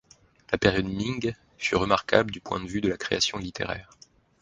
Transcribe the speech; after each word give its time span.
La 0.51 0.57
période 0.57 0.87
Ming 0.87 1.35
fut 1.59 1.75
remarquable 1.75 2.31
du 2.31 2.41
point 2.41 2.59
de 2.59 2.65
vue 2.65 2.81
de 2.81 2.89
la 2.89 2.97
création 2.97 3.37
littéraire. 3.37 3.91